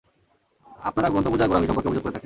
[0.79, 2.19] আপনারা গ্রন্থপূজার গোঁড়ামি সম্পর্কে অভিযোগ করে থাকেন।